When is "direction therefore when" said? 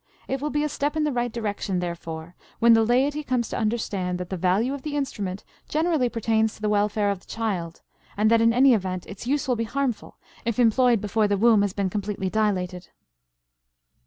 1.31-2.73